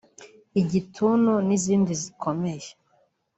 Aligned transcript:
igituntu 0.61 1.33
n’izindi 1.47 1.93
zikomeye 2.01 2.69